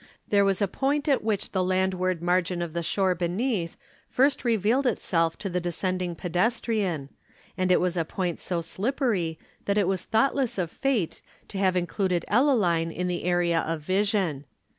[0.29, 3.77] There was a point at which the landward margin of the shore beneath
[4.09, 7.09] first revealed itself to the descending pedestrian,
[7.55, 11.75] and it was a point so slippery that it was thoughtless of Fate to have
[11.77, 14.45] included Ellaline in the area of vision.